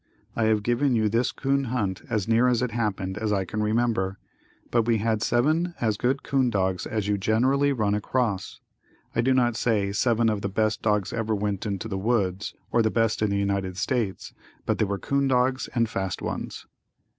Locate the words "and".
15.75-15.87